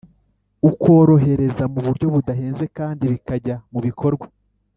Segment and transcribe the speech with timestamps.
[0.69, 4.25] ukorohereza mu buryo budahenze kandi bikajya mu bikorwa